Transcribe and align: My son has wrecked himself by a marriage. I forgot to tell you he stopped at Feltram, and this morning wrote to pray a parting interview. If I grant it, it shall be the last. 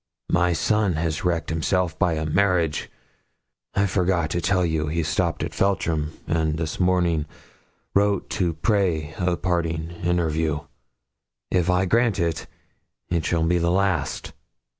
My 0.31 0.51
son 0.53 0.93
has 0.93 1.23
wrecked 1.23 1.51
himself 1.51 1.99
by 1.99 2.13
a 2.13 2.25
marriage. 2.25 2.89
I 3.75 3.85
forgot 3.85 4.31
to 4.31 4.41
tell 4.41 4.65
you 4.65 4.87
he 4.87 5.03
stopped 5.03 5.43
at 5.43 5.53
Feltram, 5.53 6.13
and 6.25 6.57
this 6.57 6.79
morning 6.79 7.27
wrote 7.93 8.27
to 8.31 8.53
pray 8.55 9.13
a 9.19 9.37
parting 9.37 9.91
interview. 10.03 10.61
If 11.51 11.69
I 11.69 11.85
grant 11.85 12.17
it, 12.17 12.47
it 13.09 13.25
shall 13.25 13.43
be 13.43 13.59
the 13.59 13.69
last. 13.69 14.33